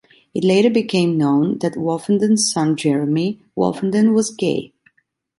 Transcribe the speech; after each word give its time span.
It 0.33 0.43
later 0.43 0.71
became 0.71 1.15
known 1.15 1.59
that 1.59 1.75
Wolfenden's 1.75 2.51
son 2.51 2.75
Jeremy 2.75 3.39
Wolfenden 3.55 4.15
was 4.15 4.31
gay. 4.31 4.73